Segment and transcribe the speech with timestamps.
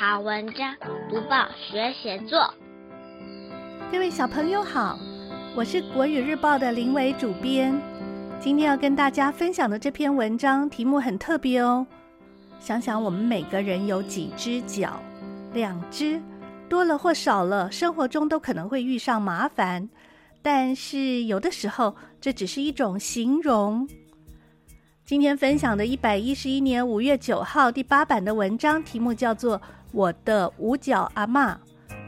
[0.00, 0.74] 好文章，
[1.10, 2.54] 读报学写作。
[3.92, 4.98] 各位小朋友好，
[5.54, 7.78] 我是国语日报的林伟主编。
[8.40, 11.86] 今天要跟大家分享的这篇文章题目很特别哦。
[12.58, 15.02] 想想我们每个人有几只脚？
[15.52, 16.18] 两只，
[16.66, 19.86] 多了或少了，生活中都可能会遇上麻烦。
[20.40, 23.86] 但是有的时候，这只是一种形容。
[25.04, 29.58] 今天分享的一百一十一年五月九号第八版的文章，题目叫做
[29.92, 31.54] 《我的五角阿嬷》，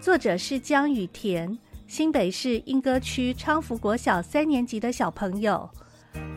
[0.00, 5.68] 作者是江雨田，新北市莺歌区昌福国小三年级的小朋友。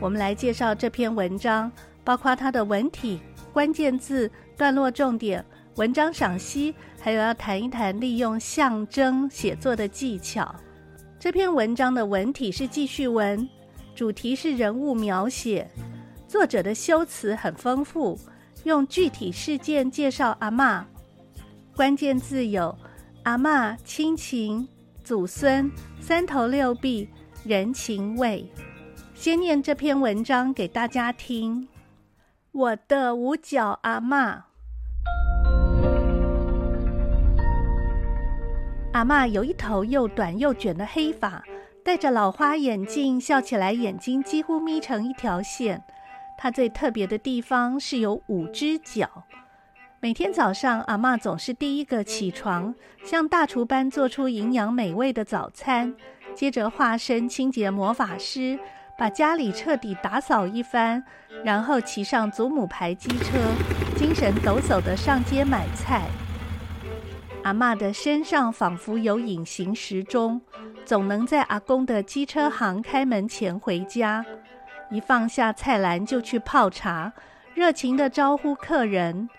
[0.01, 1.71] 我们来介绍这篇文章，
[2.03, 3.21] 包括它的文体、
[3.53, 5.43] 关键字、段落重点、
[5.75, 10.53] 文章赏析，还有要谈一谈利用象征写作的技巧。
[11.17, 13.47] 这篇文章的文体是记叙文，
[13.95, 15.69] 主题是人物描写。
[16.27, 18.19] 作者的修辞很丰富，
[18.65, 20.83] 用具体事件介绍阿嬷，
[21.79, 22.77] 关键字有
[23.23, 24.67] 阿嬷、亲情、
[25.01, 27.07] 祖孙、三头六臂、
[27.45, 28.51] 人情味。
[29.13, 31.69] 先念这篇文章给大家听。
[32.51, 34.41] 我的五脚阿嬷，
[38.91, 41.41] 阿嬷有一头又短又卷的黑发，
[41.81, 45.81] 戴着老花眼镜，笑起来眼睛几乎眯成一条线。
[46.37, 49.23] 它最特别的地方是有五只脚。
[50.01, 55.93] 每天早上，阿嬷总是第一个起床，像大厨般做出营养美味的早餐，
[56.33, 58.57] 接着化身清洁魔法师，
[58.97, 61.03] 把家里彻底打扫一番，
[61.43, 63.37] 然后骑上祖母牌机车，
[63.97, 66.07] 精神抖擞地上街买菜。
[67.43, 70.39] 阿嬷的身上仿佛有隐形时钟，
[70.85, 74.25] 总能在阿公的机车行开门前回家。
[74.89, 77.11] 一放下菜篮就去泡茶，
[77.53, 79.29] 热情地招呼客人。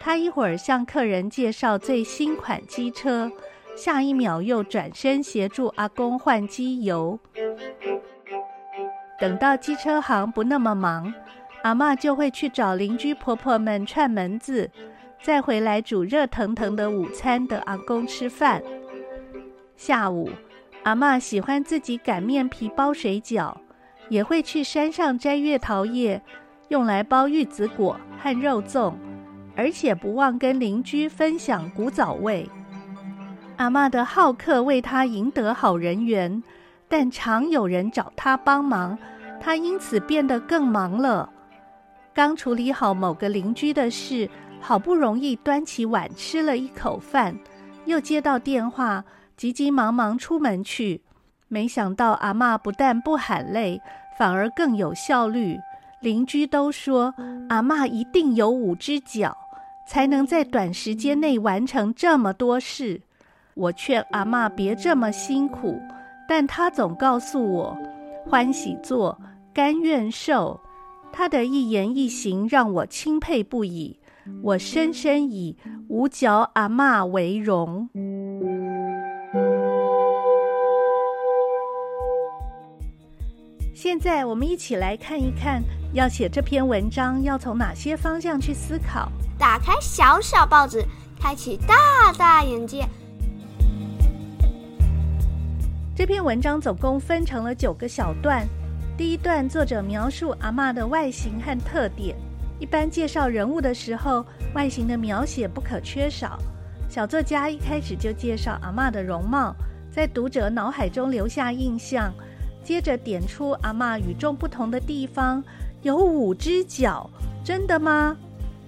[0.00, 3.30] 他一会儿向客人介绍最新款机车，
[3.76, 7.18] 下一秒又转身协助阿公换机油。
[9.20, 11.12] 等到机车行不那么忙，
[11.62, 14.70] 阿嬷就会去找邻居婆婆们串门子，
[15.22, 18.62] 再回来煮热腾腾的午餐等阿公吃饭。
[19.76, 20.30] 下午，
[20.84, 23.54] 阿嬷喜欢自己擀面皮包水饺。
[24.08, 26.20] 也会去山上摘月桃叶，
[26.66, 28.92] 用来包玉子果和肉粽，
[29.56, 32.48] 而且不忘跟邻居分享古早味。
[33.56, 36.42] 阿嬷的好客为她赢得好人缘，
[36.88, 38.98] 但常有人找她帮忙，
[39.40, 41.28] 她因此变得更忙了。
[42.14, 44.28] 刚处理好某个邻居的事，
[44.60, 47.36] 好不容易端起碗吃了一口饭，
[47.84, 49.04] 又接到电话，
[49.36, 51.02] 急急忙忙出门去。
[51.48, 53.80] 没想到阿嬷不但不喊累，
[54.18, 55.58] 反而更有效率。
[56.00, 57.14] 邻居都说
[57.48, 59.36] 阿嬷一定有五只脚，
[59.86, 63.02] 才能在短时间内完成这么多事。
[63.54, 65.78] 我劝阿嬷别这么辛苦，
[66.26, 67.76] 但她总告诉我，
[68.26, 69.20] 欢喜做，
[69.52, 70.58] 甘愿受。
[71.12, 73.98] 她的一言一行让我钦佩不已。
[74.42, 75.56] 我深深以
[75.88, 77.88] 五脚阿嬷为荣。
[83.90, 85.60] 现在我们一起来看一看，
[85.92, 89.10] 要写这篇文章要从哪些方向去思考。
[89.36, 90.84] 打开小小报纸，
[91.20, 92.86] 开启大大眼界。
[95.92, 98.46] 这篇文章总共分成了九个小段。
[98.96, 102.14] 第一段，作者描述阿嬷的外形和特点。
[102.60, 104.24] 一般介绍人物的时候，
[104.54, 106.38] 外形的描写不可缺少。
[106.88, 109.52] 小作家一开始就介绍阿嬷的容貌，
[109.90, 112.14] 在读者脑海中留下印象。
[112.70, 115.42] 接着点出阿嬷与众不同的地方，
[115.82, 117.10] 有五只脚，
[117.42, 118.16] 真的吗？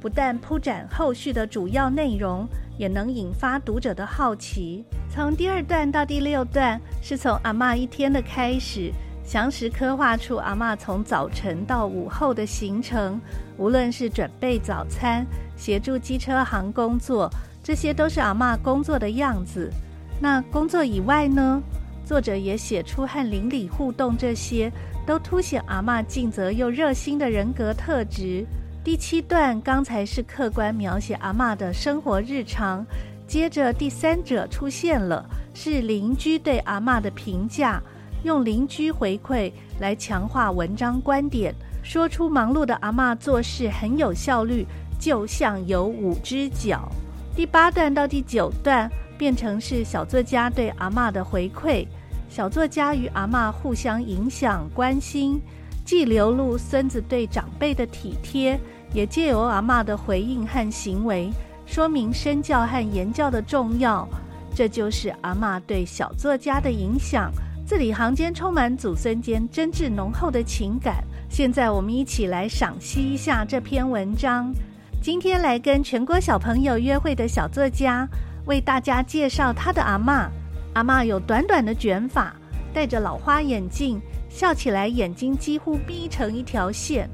[0.00, 2.44] 不但铺展后续的主要内容，
[2.76, 4.84] 也能引发读者的好奇。
[5.08, 8.91] 从第二段到第六段，是从阿嬷一天的开始，
[9.22, 13.20] 详实刻画出阿嬷从早晨到午后的行程。
[13.56, 15.24] 无论是准备早餐、
[15.54, 17.30] 协助机车行工作，
[17.62, 19.71] 这些都是阿嬷工作的样子。
[20.18, 21.62] 那工作以外呢？
[22.04, 24.71] 作者也写出和邻里互动，这些
[25.07, 28.45] 都凸显阿嬷尽责又热心的人格特质。
[28.84, 32.84] 第七段刚才是客观描写阿嬷的生活日常，
[33.27, 37.81] 接着第三者出现了，是邻居对阿嬷的评价，
[38.25, 44.66] 用邻居回馈来强化文章观点，说出忙碌的阿嬷做事很有效率，
[44.99, 46.91] 就像有五只脚。
[47.34, 48.91] 第八段到第九段。
[49.22, 51.86] 变成是小作家对阿嬷的回馈，
[52.28, 55.41] 小作家与阿嬷互相影响、关心，
[55.84, 58.59] 既流露孙子对长辈的体贴，
[58.92, 61.30] 也借由阿嬷的回应和行为，
[61.66, 64.09] 说明身教和言教的重要。
[64.57, 67.30] 这就是阿嬷对小作家的影响，
[67.65, 71.04] 字里行间充满祖孙间真挚浓厚的情感。
[71.30, 74.53] 现在我们一起来赏析一下这篇文章。
[75.01, 78.04] 今天来跟全国小朋友约会的小作家，
[78.47, 80.28] 为大家介绍他的阿嬷。
[80.74, 82.34] 阿嬷有短短的卷发，
[82.72, 87.09] 戴着老花眼镜，笑起来眼睛几乎眯成一条线。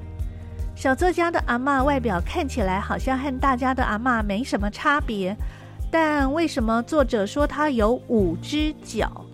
[0.76, 5.36] 小作家的阿嬷外表看起来好像和大家的阿嬷没什么差别，
[5.90, 9.24] 但为什么作者说她有五只脚？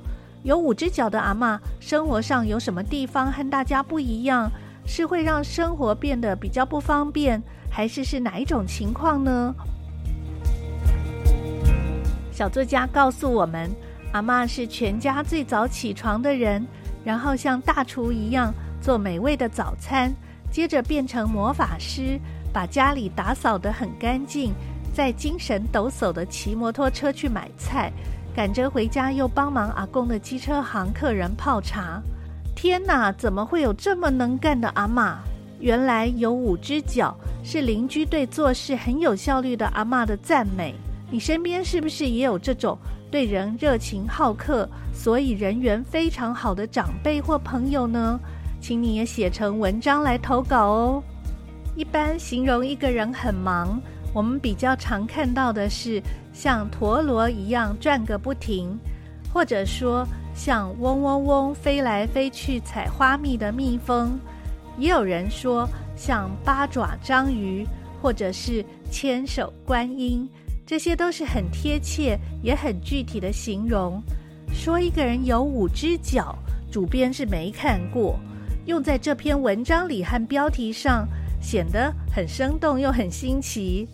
[0.43, 4.51] 有五只脚的阿嬷，生活上有什么地方和大家不一样？
[4.87, 9.55] 是会让生活变得比较不方便，还是是哪一种情况呢？
[12.35, 13.71] 小作家告诉我们，
[14.11, 16.67] 阿嬷是全家最早起床的人，
[17.05, 20.13] 然后像大厨一样做美味的早餐。
[20.51, 22.19] 接着变成魔法师，
[22.53, 24.53] 把家里打扫得很干净，
[24.93, 27.93] 再精神抖擞地骑摩托车去买菜，
[28.35, 32.03] 赶着回家又帮忙阿公的机车行客人泡茶。
[32.57, 35.15] 天哪，怎么会有这么能干的阿嬷？
[35.61, 40.75] 原来有五只脚，是邻居对做事很有效率的阿嬷的赞美。
[41.11, 42.77] 你身边是不是也有这种
[43.11, 48.19] 对人热情好客，所以人缘非常好的长辈或朋友呢？
[48.61, 51.03] 请你也写成文章来投稿哦。
[51.77, 53.81] 一般形容一个人很忙，
[54.13, 56.03] 我们比较常看到的是
[56.33, 58.79] 像陀螺一样转个不停，
[59.33, 64.19] 或者说像嗡嗡嗡飞来飞去采花蜜的蜜蜂。
[64.79, 67.67] 也有人说像八爪章鱼，
[68.01, 70.29] 或者是千手观音，
[70.67, 74.03] 这些都是很贴切也很具体的形容。
[74.53, 76.37] 说一个人有五只脚，
[76.71, 78.19] 主编是没看过。
[78.67, 81.07] 用在这篇文章里和标题上，
[81.41, 83.87] 显得很生动又很新奇。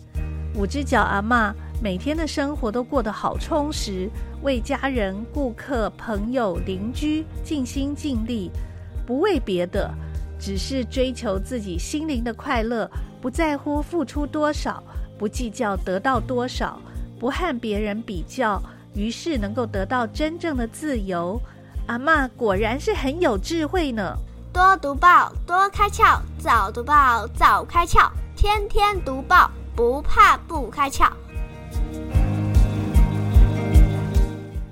[0.55, 1.53] 五只脚阿嬷
[1.83, 4.09] 每天的生活都过得好充实，
[4.41, 8.49] 为家人、顾客、朋友、邻居尽心尽力，
[9.05, 9.93] 不为别的，
[10.39, 12.89] 只是追求自己心灵的快乐，
[13.21, 14.83] 不在乎付出多少，
[15.17, 16.81] 不计较得到多少，
[17.19, 18.59] 不和别人比较，
[18.95, 21.39] 于是能够得到真正的自由。
[21.85, 24.17] 阿嬷果然是很有智慧呢。
[24.51, 31.07] 多读报，多开窍；早读报，早开窍；天天读报，不怕不开窍。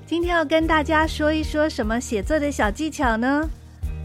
[0.07, 3.47] 今天要跟大家说一说什么写作的小技巧呢？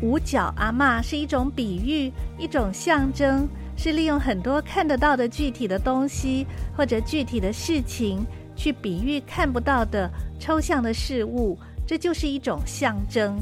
[0.02, 8.25] 五角阿嬷是一种比喻，一种象征，是利用很多看得到的具体的东西或者具体的事情，
[8.56, 13.38] 去比喻看不到的抽象的事物，这就是一种象征。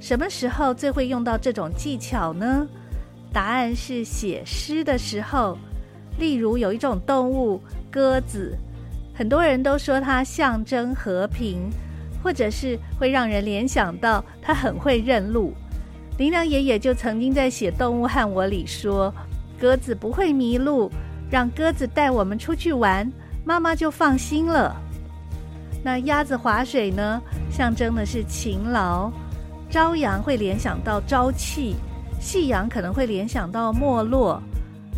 [0.00, 2.66] 什么时候最会用到这种技巧呢？
[3.32, 5.58] 答案是写诗的时候。
[6.18, 7.60] 例如有一种动物
[7.92, 8.56] 鸽子，
[9.14, 11.70] 很多人都说它象征和平，
[12.24, 15.52] 或者是会让人联想到它很会认路。
[16.18, 19.14] 林良爷爷就曾经在写《动物和我》里说，
[19.60, 20.90] 鸽子不会迷路，
[21.30, 23.10] 让鸽子带我们出去玩，
[23.44, 24.74] 妈妈就放心了。
[25.84, 27.20] 那鸭子划水呢，
[27.50, 29.10] 象征的是勤劳。
[29.70, 31.76] 朝阳会联想到朝气，
[32.20, 34.42] 夕阳可能会联想到没落。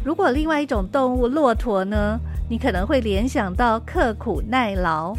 [0.04, 2.18] 如果另外一种动物骆驼呢，
[2.48, 5.14] 你可能会联想到刻苦耐劳。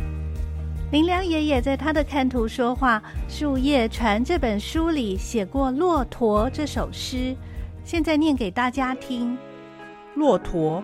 [0.91, 7.36] 林良爷爷在他的《看图说话树叶传》这本书里写过《骆驼》这首诗，
[7.91, 9.38] 现在念给大家听：
[10.15, 10.81] 骆驼，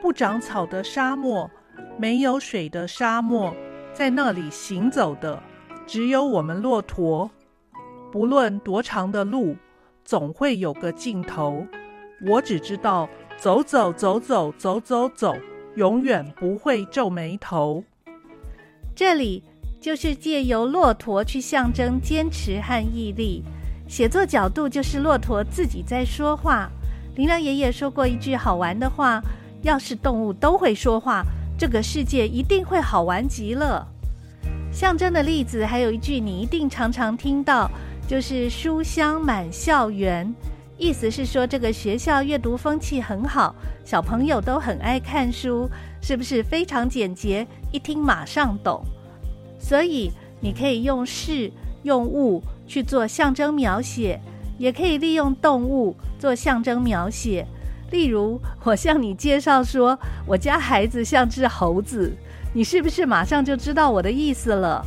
[0.00, 1.50] 不长草的沙漠，
[1.96, 3.52] 没有水的沙漠，
[3.92, 5.42] 在那里行走的
[5.84, 7.28] 只有我们骆驼。
[8.12, 9.56] 不论多长的路，
[10.04, 11.66] 总会有个尽头。
[12.24, 15.34] 我只知道走走走走走走走，
[15.74, 17.82] 永远不会皱眉头。
[18.94, 19.42] 这里
[19.80, 23.42] 就是借由骆驼去象征坚持和毅力。
[23.88, 26.70] 写作角度就是骆驼自己在说话。
[27.16, 29.20] 林良爷爷说过一句好玩的话：
[29.62, 31.24] 要是动物都会说话，
[31.58, 33.88] 这个世界一定会好玩极了。
[34.70, 37.68] 象征的例子还有一句，你一定常常听到。
[38.06, 40.34] 就是书香满校园，
[40.78, 43.54] 意思是说这个学校阅读风气很好，
[43.84, 45.68] 小朋友都很爱看书，
[46.00, 47.46] 是不是非常简洁？
[47.70, 48.82] 一听马上懂。
[49.58, 51.52] 所以你可以用事、
[51.82, 54.20] 用物去做象征描写，
[54.58, 57.44] 也可以利用动物做象征描写。
[57.90, 62.14] 例如，我向你介绍说我家孩子像只猴子，
[62.52, 64.84] 你是不是马上就知道我的意思了？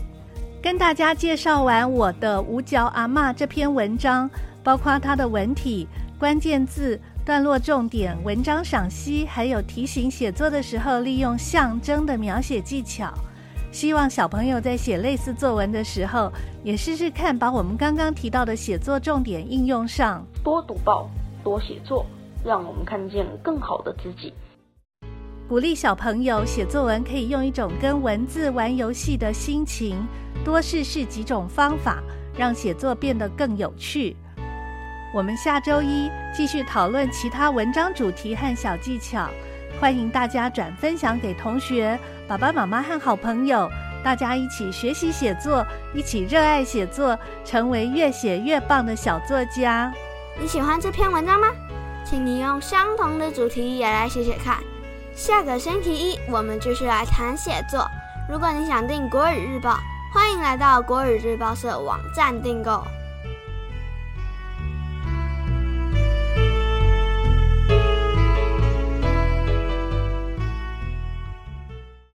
[0.62, 4.30] 跟大家介绍完我的《五角阿嬷》这篇文章，
[4.64, 5.88] 包括它的文体、
[6.20, 13.12] 关键字、段落重点、文章赏析，还有提醒写作的时候利用象征的描写技巧。
[13.72, 20.26] 希望小朋友在写类似作文的时候，也试试看把我们刚刚提到的写作重点应用上。
[20.44, 21.10] 多读报，
[21.42, 22.06] 多写作，
[22.44, 24.34] 让我们看见更好的自己。
[25.48, 30.06] 鼓励小朋友写作文，可以用一种跟文字玩游戏的心情，
[30.44, 32.04] 多试试几种方法，
[32.38, 34.18] 让写作变得更有趣。
[35.16, 39.30] 我们下周一继续讨论其他文章主题和小技巧。
[39.80, 43.70] 欢迎大家转分享给同学、爸爸妈妈和好朋友，
[44.04, 49.92] 大家一起学习写作，一起热爱写作，成为越写越棒的小作家。
[50.40, 51.48] 你喜欢这篇文章吗？
[52.06, 54.58] 请你用相同的主题也来写写看。
[55.16, 57.86] 下个星期一我们继续来谈写作。
[58.30, 59.78] 如果你想订国语日报，
[60.14, 62.84] 欢迎来到国语日报社网站订购。